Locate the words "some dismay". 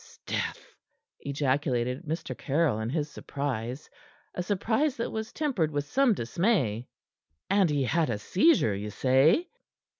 5.85-6.87